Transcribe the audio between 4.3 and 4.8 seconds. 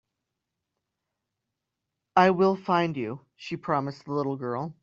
girl.